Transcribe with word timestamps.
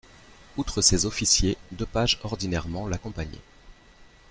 Outre 0.57 0.81
ses 0.81 1.05
officiers, 1.05 1.59
deux 1.71 1.85
pages 1.85 2.19
ordinairement 2.23 2.87
l'accompagnaient. 2.87 3.37